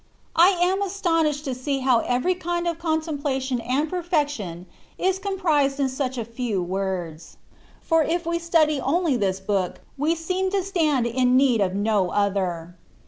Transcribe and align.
I 0.35 0.49
am 0.59 0.81
astonished 0.81 1.45
to 1.45 1.53
see 1.53 1.81
how 1.81 1.99
every 1.99 2.33
kind 2.33 2.67
of 2.67 2.79
contemplation 2.79 3.61
and 3.61 3.87
per 3.87 4.01
fection 4.01 4.65
is 4.97 5.19
comprised 5.19 5.79
in 5.79 5.89
such 5.89 6.17
few 6.19 6.63
words; 6.63 7.37
for 7.83 8.01
if 8.01 8.25
we 8.25 8.39
study 8.39 8.81
only 8.81 9.15
this 9.15 9.39
book, 9.39 9.79
we 9.99 10.15
seem 10.15 10.49
to 10.53 10.63
stand 10.63 11.05
in 11.05 11.37
need 11.37 11.61
of 11.61 11.75
no 11.75 12.09
other. 12.09 12.75